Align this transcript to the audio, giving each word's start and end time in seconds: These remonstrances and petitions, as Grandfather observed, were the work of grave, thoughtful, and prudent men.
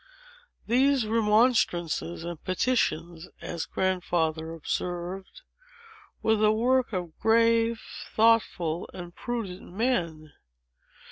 These 0.65 1.05
remonstrances 1.05 2.23
and 2.25 2.43
petitions, 2.43 3.27
as 3.39 3.67
Grandfather 3.67 4.51
observed, 4.51 5.43
were 6.23 6.35
the 6.35 6.51
work 6.51 6.91
of 6.91 7.15
grave, 7.19 7.79
thoughtful, 8.15 8.89
and 8.95 9.13
prudent 9.15 9.71
men. 9.71 10.33